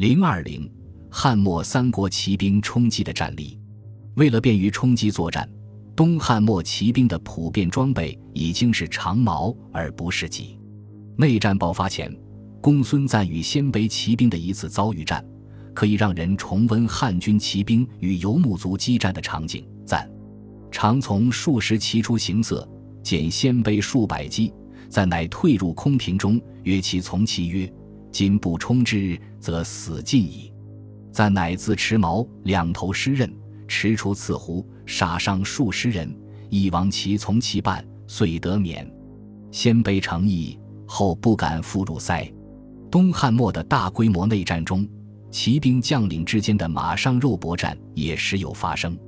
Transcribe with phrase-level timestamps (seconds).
[0.00, 0.66] 零二零，
[1.10, 3.60] 汉末三国骑兵冲击的战例。
[4.14, 5.46] 为了便于冲击作战，
[5.94, 10.58] 东汉末骑兵的普遍装备已经是长矛而不是戟。
[11.18, 12.10] 内战爆发前，
[12.62, 15.22] 公孙瓒与鲜卑骑兵的一次遭遇战，
[15.74, 19.68] 可以让人重温汉军骑兵与游牧族激战的场景。
[19.84, 20.10] 赞，
[20.70, 22.66] 常从数十骑出行色，
[23.02, 24.50] 见鲜卑数百骑，
[24.88, 27.70] 赞乃退入空庭中，曰：“其从其曰。”
[28.12, 30.52] 今不冲之，则死尽矣。
[31.12, 33.32] 赞乃自持矛两头施刃，
[33.66, 36.14] 持出刺胡，杀伤数十人，
[36.48, 38.88] 一亡其从其半，遂得免。
[39.50, 42.30] 鲜卑诚意，后不敢复入塞。
[42.90, 44.88] 东汉末的大规模内战中，
[45.30, 48.98] 骑兵将领之间的马上肉搏战也时有发生。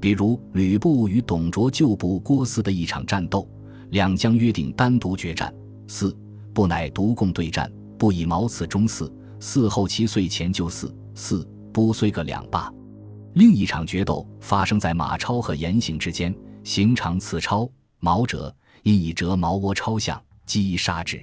[0.00, 3.48] 比如吕布与董卓旧部郭汜的一场战斗，
[3.90, 5.52] 两将约定单独决战，
[5.86, 6.16] 四
[6.54, 7.70] 不乃独共对战。
[8.00, 12.72] 不以矛刺中四，四后其岁前就四四不虽个两罢。
[13.34, 21.22] 另一场决斗发生在马超和严行之间，行长刺超，毛折因以折毛窝超相，击杀之。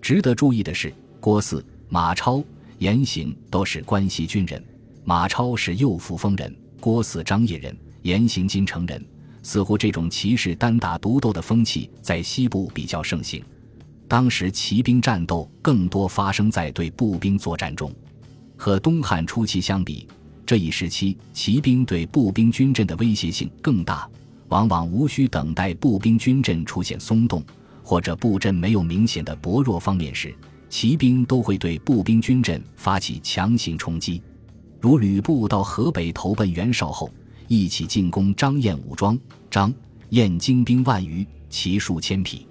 [0.00, 2.40] 值得注意的是，郭汜、马超、
[2.78, 4.64] 严行都是关西军人，
[5.02, 9.04] 马超是右扶风人，郭汜张掖人，严行金城人。
[9.42, 13.44] 似乎这种骑士单打独斗的风气在西部比较盛行。
[14.06, 17.92] 当时骑兵战斗更多发生在对步兵作战中，
[18.56, 20.06] 和东汉初期相比，
[20.44, 24.08] 这一时期骑兵对步兵军阵的威胁性更大，
[24.48, 27.42] 往往无需等待步兵军阵出现松动
[27.82, 30.34] 或者布阵没有明显的薄弱方面时，
[30.68, 34.22] 骑兵都会对步兵军阵发起强行冲击。
[34.80, 37.10] 如吕布到河北投奔袁绍后，
[37.48, 39.18] 一起进攻张燕武装，
[39.50, 39.72] 张
[40.10, 42.46] 燕精兵万余，骑数千匹。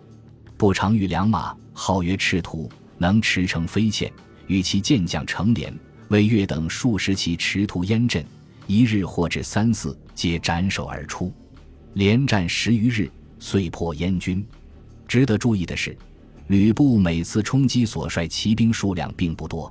[0.64, 4.10] 不长于良马，号曰赤兔，能驰骋飞涧。
[4.48, 8.26] 与其健将成连、魏越等数十骑驰突燕阵，
[8.66, 11.34] 一日或至三四，皆斩首而出。
[11.96, 14.42] 连战十余日，遂破燕军。
[15.06, 15.98] 值得注意的是，
[16.48, 19.70] 吕布每次冲击所率骑兵数量并不多。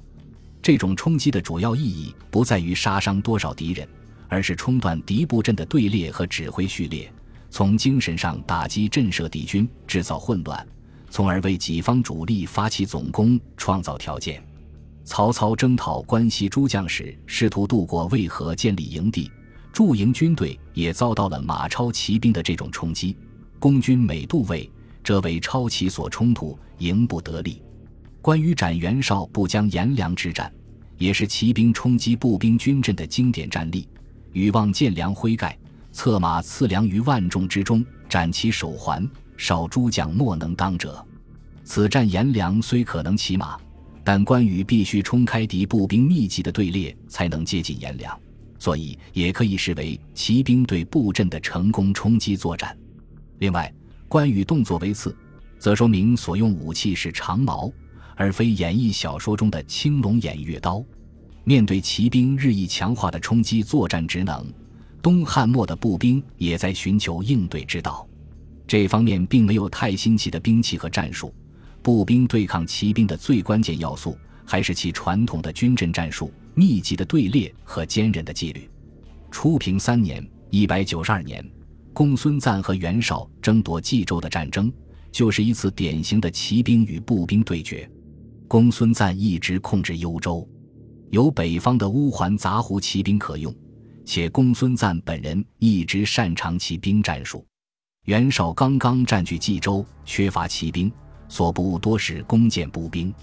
[0.61, 3.89] 这种冲击的主要意义不在于杀伤多少敌人，
[4.29, 7.11] 而是冲断敌布阵的队列和指挥序列，
[7.49, 10.69] 从精神上打击震慑敌军，制造混乱。
[11.13, 14.43] 从而为己方主力发起总攻创造条件。
[15.05, 19.31] 曹操征讨关西诸将时，试图渡过渭河建立营地，
[19.75, 23.15] 驻营军队也遭到了马超骑兵的这种冲击。
[23.59, 24.71] 攻军每渡渭，
[25.05, 27.61] 则为超骑所冲突，营不得力。
[28.23, 30.51] 关于斩袁绍不将颜良之战，
[30.97, 33.87] 也是骑兵冲击步兵军阵的经典战例。
[34.33, 35.59] 禹望见良挥盖，
[35.93, 39.07] 策马刺良于万众之中，斩其手环。
[39.43, 41.05] 少诸将莫能当者，
[41.65, 43.59] 此战颜良虽可能骑马，
[44.05, 48.17] 但关羽必须冲开敌步兵密集的队列才能接近颜良，
[48.61, 52.79] 所以也可以视为骑兵对布阵的成功冲击作战。
[53.41, 53.75] 另外，
[54.07, 55.13] 关羽动作为次，
[55.59, 57.69] 则说明所用武器是长矛，
[58.15, 60.81] 而非演义小说中的青龙偃月刀。
[61.43, 64.47] 面对骑兵日益强化的冲击作战职能，
[65.03, 68.07] 东汉末的步兵也在寻求应对之道。
[68.67, 71.35] 这方面并没有太新奇的兵器和战术，
[71.83, 78.69] 步兵对抗骑兵的最关键要素还是其传统的军阵战术：密集的队列和坚韧的纪律。
[79.31, 81.45] 初平三年（一百九十二年），
[81.93, 84.73] 公孙瓒和袁绍争夺冀州的战争，
[85.11, 87.91] 就是一次典型的骑兵与步兵对决。
[88.49, 90.47] 公孙瓒一直控制幽州，
[91.11, 93.55] 有北方的乌桓杂胡骑兵可用，
[94.05, 97.47] 且公孙瓒本人一直擅长骑兵战术。
[98.07, 100.91] 袁绍刚刚占据冀州，缺乏骑兵，
[101.29, 103.15] 所部多是弓箭步兵。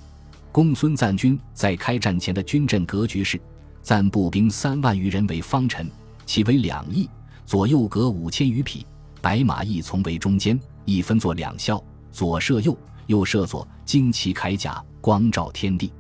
[0.54, 3.38] 公孙瓒军在开战前的军阵格局是：
[3.82, 5.86] 暂步兵三万余人为方阵，
[6.26, 7.10] 其为两翼，
[7.46, 8.86] 左右隔五千余匹，
[9.22, 15.92] 白马一从为中间，一分作两校，左射右，右射左，旌旗铠甲，光照天地。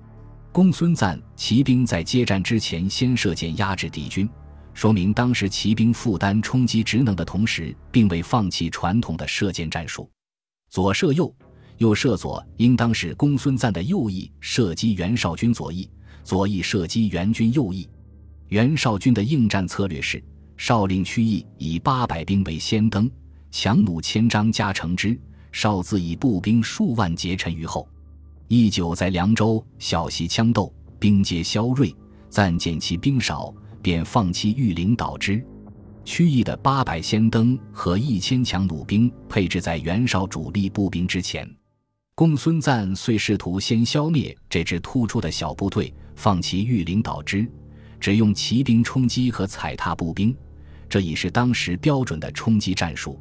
[0.53, 4.27] 公孙瓒骑兵在接战之前，先射箭压制敌军。
[4.79, 10.09] 说明当时骑兵负担冲击职能的同时，并未放弃传统的射箭战术。
[10.69, 11.35] 左射右，
[11.79, 15.89] 右射左，应当是公孙瓒的右翼射击袁绍军左翼，
[16.23, 17.89] 左翼射击袁军右翼。
[18.47, 20.23] 袁绍军的应战策略是：
[20.55, 23.11] 少令区翼以八百兵为先登，
[23.51, 25.19] 强弩千张加成之，
[25.51, 27.85] 少自以步兵数万结陈于后。
[28.47, 31.93] 义久在凉州，小习枪斗，兵皆骁锐，
[32.29, 33.53] 暂见其兵少。
[33.89, 35.43] 便放弃御领导之，
[36.05, 41.49] 曲义的八百先登和一千强弩兵配置在袁绍主力步兵之前。
[42.13, 47.51] 公孙瓒遂试图先消灭这支突出的小部队，放弃御林导之，
[47.99, 50.37] 只用骑兵冲击和踩踏步兵，
[50.87, 53.19] 这已是当时标准的冲击战术。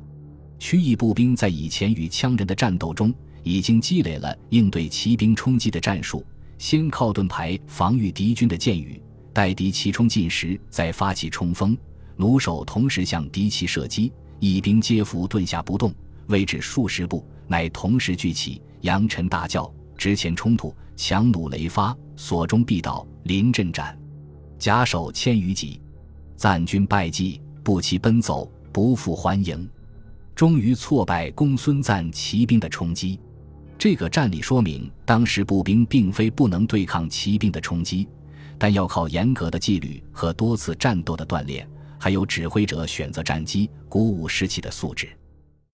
[0.59, 3.11] 曲翼步兵在以前与羌人的战斗中，
[3.43, 6.23] 已经积累了应对骑兵冲击的战术：
[6.59, 9.01] 先靠盾牌防御敌军的箭雨，
[9.39, 11.79] 待敌骑冲进时再发起冲锋。
[12.17, 15.95] 弩手同时向敌骑射击，一兵皆伏顿下不动，
[16.27, 23.97] 未至数十步，乃同时聚起，扬尘大叫，直前冲突，强弩雷发，所中必倒，临阵斩，
[24.59, 25.81] 甲首千余级，
[26.35, 29.71] 赞军败绩，步骑奔走，不复还营。
[30.35, 33.21] 终于挫败公孙瓒骑兵的冲击。
[33.79, 38.09] 这个战例说明，当时步兵并非不能对抗骑兵的冲击，
[38.59, 41.67] 但要靠严格的纪律和多次战斗的锻炼，
[41.99, 45.09] 还有指挥者选择战机、鼓舞士气的素质。